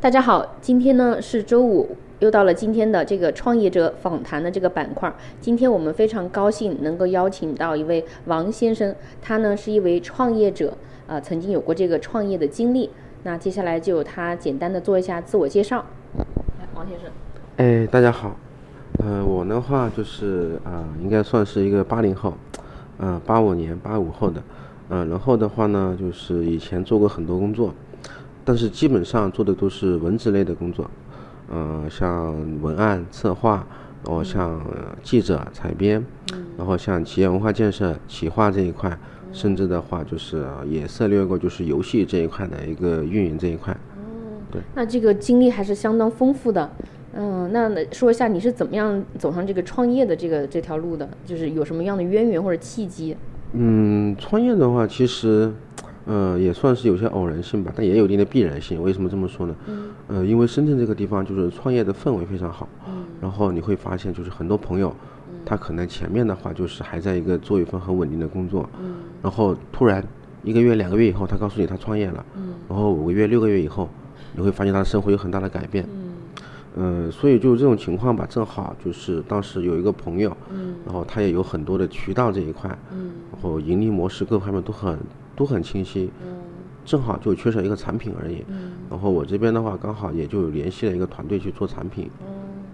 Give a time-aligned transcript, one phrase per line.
[0.00, 5.12] 大家好，今天呢是周五，又到了今天的这个创业者访谈的这个板块。
[5.40, 10.72] 今天我们非常高兴能够邀请到一位王先生，他呢是一位创业者，
[11.08, 12.90] 啊，曾经有过这个创业的经历。
[13.24, 15.84] 那接下来就由他简单的做一下自我介绍。
[16.16, 17.10] 来，王先生。
[17.56, 18.36] 哎，大家好，
[18.98, 22.34] 呃，我的话就是啊、应该算是一个八零后，
[22.98, 24.40] 呃，八五年八五后的，
[24.90, 27.74] 呃，然后的话呢，就是以前做过很多工作，
[28.48, 30.90] 但是基本上做的都是文职类的工作，
[31.50, 33.62] 呃，像文案策划，
[34.06, 36.02] 然后像呃记者采编，
[36.56, 38.98] 然后像企业文化建设、企划这一块，
[39.32, 43.76] 甚至的话就是呃也涉猎过就是游戏这一块的一个运营这一块。
[44.50, 46.70] 对那这个经历还是相当丰富的。
[47.12, 51.06] 嗯，那说一下你是怎么样走上这个创业的这个这条路的？
[51.26, 53.14] 就是有什么样的渊源或者契机？
[53.52, 55.52] 嗯，创业的话，其实，
[56.08, 58.82] 呃，也算是有些偶然性吧，但也有一定的必然性。
[58.82, 59.54] 为什么这么说呢？
[60.08, 64.90] 呃，因为深圳这个地方就是创业的氛围非常好，嗯然后你会发现，就是很多朋友，
[65.44, 70.02] 他可能前面的话就是还在一个做一份很稳定的工作，嗯然后突然
[70.42, 73.88] 一个月、两个月以后，他告诉你他创业了，嗯然后五个月、六个月以后，
[74.34, 75.84] 你会发现他的生活有很大的改变。
[75.92, 76.07] 嗯，
[77.10, 80.36] 所以就这种情况吧，正好就是当时有一个朋友，
[80.84, 82.68] 然后他也有很多的渠道这一块，
[83.32, 84.98] 然后盈利模式各方面都很
[85.34, 86.10] 都很清晰，
[86.84, 88.44] 正好就缺少一个产品而已。
[88.90, 92.10] 然后我这边的话，刚好也就联系了一个团队去做产品，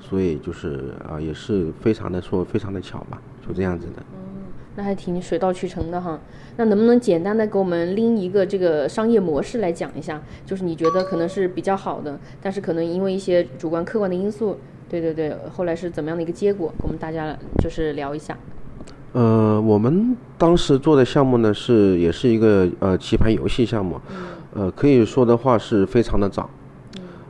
[0.00, 4.19] 所以就是啊、也是非常的说非常的巧吧，就这样子的。
[4.76, 6.18] 那还挺水到渠成的哈。
[6.56, 10.22] 那能不能简单的给我们拎一个这个商业模式来讲一下？
[10.44, 16.68] 就是你觉得可能是比较好的，但是可能因为一些主观客观的因素，对对对，后来是怎么样的一个结果？
[16.78, 18.36] 跟我们大家就是聊一下。
[19.12, 24.00] 呃，我们当时做的项目呢是也是一个呃棋盘游戏项目，
[24.54, 26.48] 呃，可以说的话是非常的早，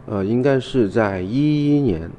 [0.07, 2.11] 呃，应该是在一一年，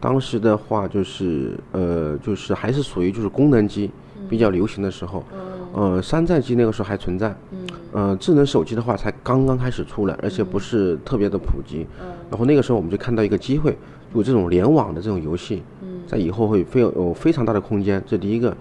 [0.00, 3.90] 当时的话就是呃就是还是属于就是功能机
[4.28, 5.24] 比较流行的时候，
[5.72, 7.34] 呃，山寨机那个时候还存在，
[7.92, 11.86] 呃，智能手机的话才刚刚开始出来，而且不是特别的普及，
[12.30, 13.76] 然后那个时候我们就看到一个机会，
[14.14, 15.62] 有这种联网的这种游戏，
[16.06, 18.56] 在以后会非有有非常大的空间，这第一个。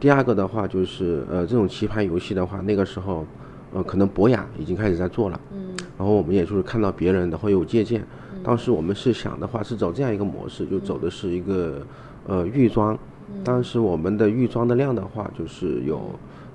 [0.00, 3.24] 第二个的话就是呃这种棋牌游戏的话，那个时候
[3.72, 5.40] 呃可能博雅已经开始在做了，
[5.96, 8.04] 然后我们也就是看到别人，然后有借鉴。
[8.42, 11.80] 当时我们是想的话是走这样一个模式，就走的是一个
[12.26, 12.98] 呃预装。
[13.44, 16.00] 当时我们的预装的量的话，就是有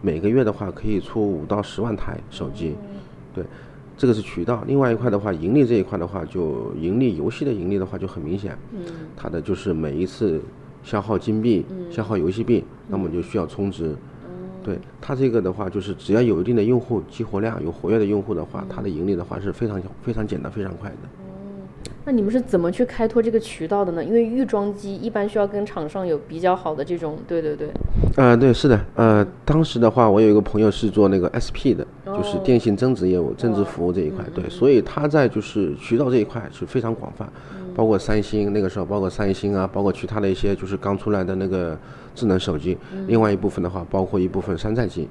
[0.02, 2.76] 每个月的话可以出五到十万台手机，
[3.34, 3.44] 对，
[3.98, 4.64] 这个是渠道。
[4.68, 8.58] 另外一块的话，盈利这一块的话，就盈利游戏的盈利的话就很明显，
[9.16, 10.40] 它的就是每一次
[10.84, 13.96] 消耗金币、消耗游戏币，那么就需要充值。
[14.64, 21.27] 对它这个的话，就是只要有一定的用户激活量、有活跃的用户的话，它的盈利的话是非常非常简单、非常快的。
[22.08, 24.02] 那你们是怎么去开拓这个渠道的呢？
[24.02, 27.68] 因为预装机一般需要跟厂商有比较好的这种，对对对，
[28.16, 37.28] 呃，对，是的，呃，当时的话，我有一个朋友是做那个 SP 的，就是电信增值业务、增值服务这一块，对，所以他在就是渠道这一块是非常广泛，
[37.76, 41.78] 包括三星那个时候，包括三星啊，包括其他的一些就是刚出来的那个
[42.16, 45.10] 智能手机，另外一部分的话，包括一部分山寨机，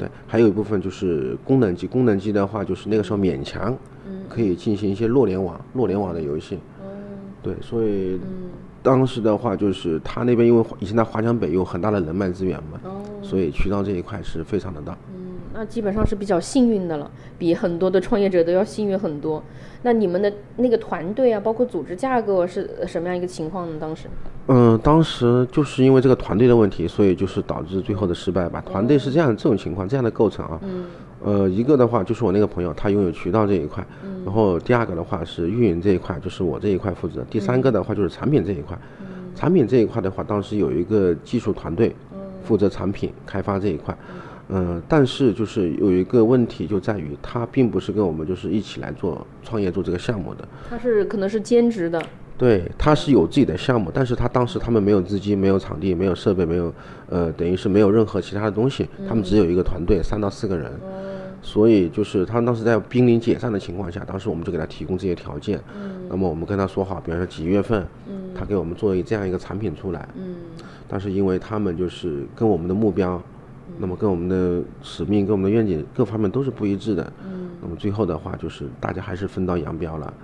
[0.00, 3.76] 对，还有一部分就是功能机，功能机的话就是那个时候勉强
[4.30, 6.58] 可以进行一些弱联网、弱联网的游戏，
[7.42, 8.18] 对，所以
[8.82, 12.80] 当时的话就是他那边因为以前在华强北有很大的人脉资源嘛，
[13.20, 14.96] 所以渠道这一块是非常的大。
[15.14, 19.42] 嗯，那基本上是比较幸运的了，比很多的创业者都要幸运很多。
[19.82, 23.76] 那你们的那个团队啊，包括组织架构是呃什么样一个情况呢？
[23.78, 24.08] 当时？
[24.52, 28.60] 嗯，当时就是因为这个团队的问题，所以就是导致最后的失败吧。
[28.66, 30.58] 团队是这样这种情况，这样的构成啊。
[30.64, 30.86] 嗯
[31.22, 33.86] 呃，一个的话就是我那个朋友，他拥有渠道这一块，
[34.24, 37.22] 然后第二个的话是运营这一块，就是我这一块负责。
[37.30, 38.76] 第三个的话就是产品这一块，
[39.36, 41.94] 产品这一块的话，当时有一个技术团队
[42.42, 43.96] 负责产品开发这一块。
[44.48, 52.02] 嗯，但是就是有一个问题就在于，他并不是跟我们就是一起来做创业做这个项目的，他是可能是兼职的，
[52.40, 56.72] 对，他是有自己的项目，但是他当时他们没有资金、没有场地、没有设备、没有，
[57.10, 60.72] 呃，等于是没有任何其他的东西，他们只有一个团队，三到四个人，
[61.42, 65.60] 所以就是他当时在濒临解散的情况下，当时我们就给他提供这些条件，
[66.08, 67.86] 那么我们跟他说好，比方说几月份，
[68.34, 70.08] 他给我们做一这样一个产品出来，
[70.88, 73.22] 但是因为他们就是跟我们的目标，
[73.76, 77.12] 那么跟我们的使命、跟我们的愿景各方面都是不一致的，
[77.60, 80.14] 那么最后的话就是大家还是分道扬镳了，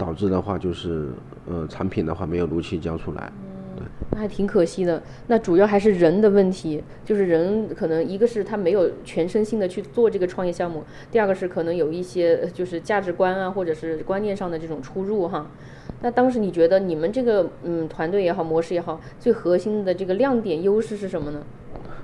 [0.00, 1.10] 导致的话就是
[1.46, 3.30] 呃产品的话没有如期交出来，
[3.76, 5.02] 对，那还挺可惜的。
[5.26, 15.46] 那主要还是人的问题，就是人可能一个是他没有全身心的去做这个创业项目，第二个是可能有一些就是价值观啊或者是观念上的这种出入哈。
[16.00, 21.42] 那当时你觉得你们这个嗯团队也好，模式也好，最核心的这个亮点优势是什么呢？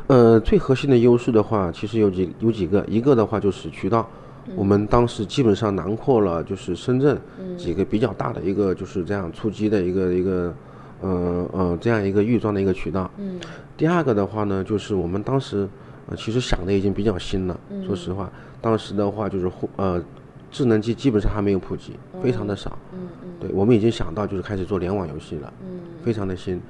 [0.08, 4.06] 呃，最核心的优势的话，其实有几有几个，一个的话就是渠道，
[4.54, 7.18] 我们当时基本上囊括了就是深圳
[7.56, 10.54] 几个比较大的一个就是这样出击的一个一个，
[11.00, 13.10] 呃呃这样一个预装的一个渠道。
[13.18, 13.40] 嗯。
[13.76, 15.68] 第二个的话呢，就是我们当时
[16.08, 20.02] 呃其实想的已经比较新了，说实话，当时的话就是呃
[20.50, 22.78] 智能机基本上还没有普及，非常的少。
[22.92, 23.30] 嗯嗯。
[23.40, 25.52] 对，我们已经想到就是开始做联网游戏了。
[25.62, 25.80] 嗯。
[26.02, 26.60] 非常的新。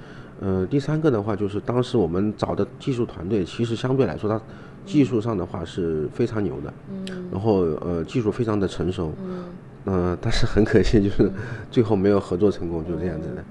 [0.40, 4.40] 呃，第三个的话就是当时我们找的技术团队，其实相对来说，它
[4.84, 9.44] 技术上的话是非常牛的，嗯，然后呃技术非常的成熟，嗯，
[9.84, 11.30] 呃，但是很可惜就是
[11.70, 13.42] 最后没有合作成功，就这样子的。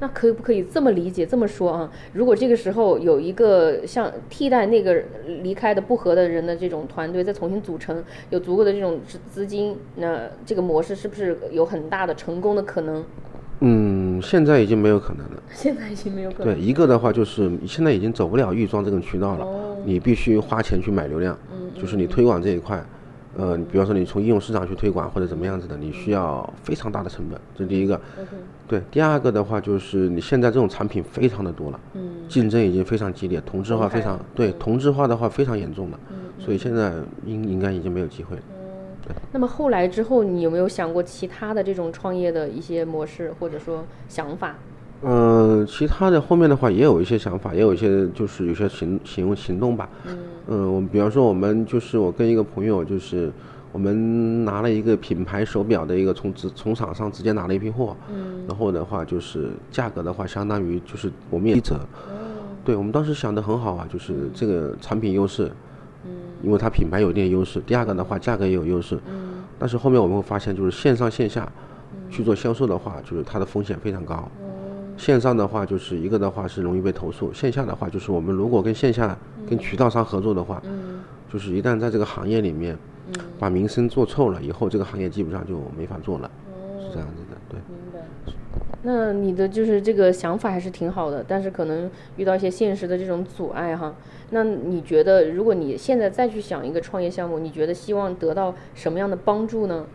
[0.00, 1.90] 那可不可以这么理解这么说啊？
[2.12, 5.02] 如果这个时候有一个像替代那个
[5.42, 13.04] 离开的不合的人的这种团队再重新组成，有足够的这种资资金，那这个模式是不是有很大的成功的可能？
[13.64, 15.42] 嗯，现在已经没有可能了。
[15.50, 16.54] 现在已经没有可能。
[16.54, 19.46] 对，一个的话就是现在已经走不了预装这种渠道了，
[19.84, 21.36] 你必须花钱去买流量。
[21.50, 21.70] 嗯。
[21.74, 22.84] 就是你推广这一块，
[23.36, 28.00] 呃，比方说你从应用市场去推广或者怎么样子的，你需要非常大的成本，这第一个。
[28.66, 36.92] 对，第二个的话就是你现在这种产品非常的多了，嗯，竞争已经非常激烈，同质化非常对，同质化的话非常严重了，嗯，所以现在
[37.26, 38.42] 应应该已经没有机会了。
[39.32, 44.56] 那么后来之后，你有没有想过其他的这种创业的一些模式或者说想法？
[45.02, 49.88] 嗯，其他的后面的话也有一些想法，也有一些就是有些行行行动吧。
[50.06, 50.18] 嗯。
[50.46, 53.30] 嗯，我们比方说我们就是我跟一个朋友就是
[53.72, 57.94] 我们拿了一个品牌手表的一个从直从厂商直接拿了一批货。
[58.10, 58.44] 嗯。
[58.48, 61.74] 然后的话就是价格的话相当于就是我们也一折。
[61.74, 62.16] 哦。
[62.64, 65.50] 对，我们当时想的很好啊，就是这个产品优势。
[66.42, 71.50] 因为它品牌有一定优势，第二个的话价格也有优势，嗯，但是后面我们会发现，就是线上线下
[72.10, 74.28] 去做销售的话，就是它的风险非常高。
[74.96, 79.16] 线上的话就是一个的话是容易被投诉，线下的话就是我们如果跟线下
[79.48, 81.00] 跟渠道商合作的话，嗯，
[81.32, 82.78] 就是一旦在这个行业里面，
[83.08, 86.30] 嗯，把名声做臭了以后，这个行业基本上就没法做了，
[86.78, 87.58] 是这样子的，对。
[88.86, 93.94] 那你的就是这个想法还是挺好的，但是可能遇到一些现实的这种阻碍哈。
[94.30, 99.86] 那你觉得，如果你现在再去想一个创业项目，你觉得希望得到什么样的帮助呢？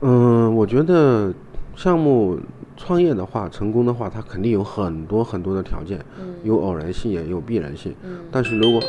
[0.00, 1.32] 嗯，我觉得
[1.76, 2.38] 项目
[2.76, 5.98] 创业的话，成功的话，它肯定有很多很多的条件，
[6.42, 7.94] 有偶然性也有必然性。
[8.30, 8.80] 但是如果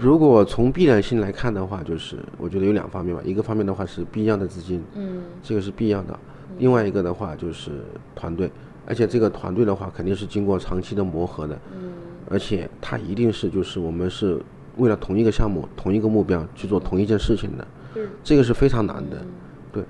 [0.00, 3.20] 如果从必然性来看的话，就是我觉得有两方面吧。
[3.24, 6.14] 一个方面的话是必要的资金，嗯，这个是必要的；
[6.58, 7.72] 另外一个的话就是
[8.14, 8.50] 团队。
[8.86, 11.92] 而且这个团队的话，肯定是经过长期的磨合的，嗯，
[12.30, 14.40] 而且他一定是就是我们是
[14.78, 17.66] 为了同一个项目、同一个目标去做同一件事情的，
[17.96, 19.22] 嗯，这个是非常难的，
[19.70, 19.84] 对。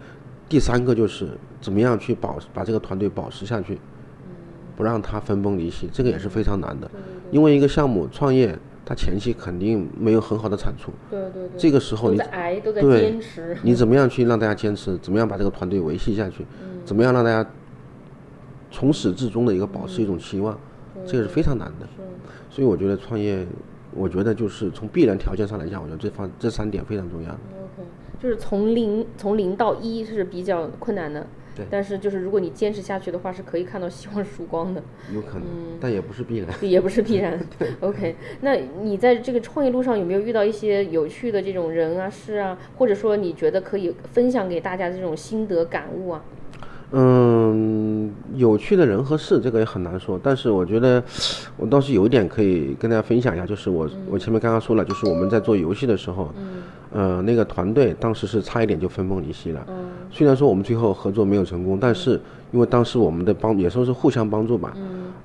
[0.48, 1.28] 第三个就是
[1.60, 4.34] 怎么样去保把这个团队保持下去，嗯，
[4.74, 6.90] 不让它分崩离析，这个也是非常难的，
[7.30, 8.58] 因为一个项目创业，
[8.88, 14.96] 它前期肯定没有很好的产出，对对对，这个时候你挨都在坚持，你怎么样去让大家坚持？
[14.96, 16.42] 怎么样把这个团队维系下去？
[16.62, 17.46] 嗯，怎么样让大家？
[18.70, 20.58] 从始至终的一个保持一种期望，
[21.06, 21.86] 这个是非常难的。
[22.48, 23.46] 所以我觉得创业，
[23.94, 27.30] 我觉得就是从必然条件上来讲，我觉得这方这三点非常重要。
[27.30, 27.88] OK，
[28.22, 31.26] 就是从零从零到一是比较困难的。
[31.58, 31.66] 对。
[31.68, 34.82] 但是就是如果你坚持下去的话，是可以看到希望曙光的。
[35.14, 35.44] 有可能，
[35.78, 36.48] 但也不是必然。
[36.62, 37.38] 也不是必然。
[37.80, 46.22] OK，那你在这个创业路上有没有遇到一些有趣的这种人啊、事啊，或者说你觉得可以分享给大家的这种心得感悟啊？
[46.90, 50.18] 嗯，有趣的人和事，这个也很难说。
[50.22, 51.04] 但是我觉得，
[51.58, 59.66] 我倒是有一点可以跟大家分享一下，就是我我前面刚刚说了，就是我们在做游戏的时候，嗯呃，那个团队当时是差一点就分崩离析了。
[60.10, 62.20] 虽然说我们最后合作没有成功，但是
[62.52, 64.74] 因为当时我们的帮也说是互相帮助吧。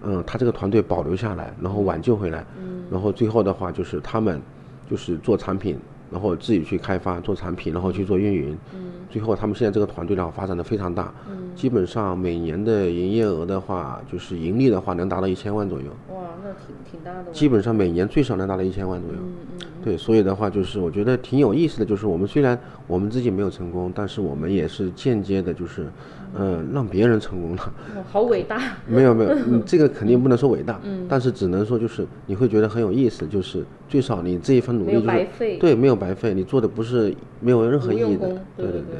[0.03, 2.45] 嗯，他这个团队保留下来，然后挽救回来。
[2.91, 4.41] 然后最后的话就是他们
[4.89, 5.77] 就是做产品。
[6.11, 8.55] 然后自己去开发做产品，然后去做运营。
[8.75, 8.91] 嗯。
[9.09, 11.11] 最后他们现在这个团队的话发展的非常大。
[11.27, 11.49] 嗯。
[11.55, 15.85] 基本上每年的营业额的话，就是盈利的话能达到一千万左右。
[16.13, 17.31] 哇，那挺挺大的。
[17.31, 19.17] 基本上每年最少能达到一千万左右。
[19.21, 19.67] 嗯嗯。
[19.83, 25.87] 对，所以的话就是我觉得挺有意思的，就是我们虽然我们自己没有成功，但是我们也是间接的，就是。
[26.35, 27.73] 嗯，让别人成功了，
[28.11, 28.59] 好伟大。
[28.87, 38.99] 没 有没有，你 这个肯定不能说伟大，嗯，但是只能说就是你会觉得很有意思，就是最少你这一份努力就是，对，没有白费，你做的不是没有任何意义的，对对对。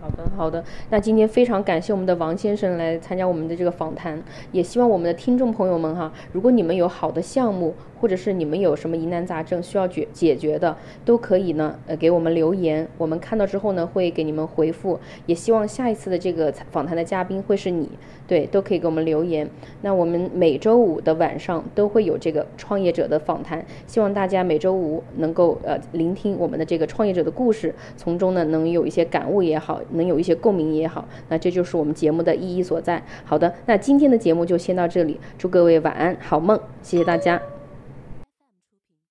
[0.00, 0.64] 好的，好的。
[0.88, 14.98] 那今天非常感谢我们的王先生来参加我们的这个访谈，也希望我们的听众朋友们哈，如果你们有好的项目，或者是你们有什么疑难杂症需要解解决的，都可以呢，呃，给我们留言，我们看到之后呢，会给你们回复。
[15.26, 17.90] 也希望下一次的这个访谈的嘉宾会是你，
[18.26, 19.46] 对，都可以给我们留言。
[19.82, 29.78] 那我们每周五的晚上都会有这个创业者的访谈，希望大家每周五能够呃聆听我们的这个创业者的故事，从中呢能有一些感悟也好。
[29.92, 33.02] 能有一些共鸣也好，那这就是我们节目的意义所在。
[33.24, 37.40] 好的，那今天的节目就先到这里，祝各位晚安，好梦，谢谢大家。